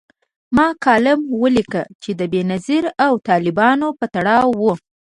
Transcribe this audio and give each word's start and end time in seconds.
ما 0.55 0.67
کالم 0.85 1.19
ولیکه 1.41 1.83
چي 2.01 2.11
د 2.19 2.21
بېنظیر 2.33 2.85
او 3.05 3.13
طالبانو 3.27 3.87
په 3.99 4.05
تړاو 4.15 4.47
و 4.59 4.63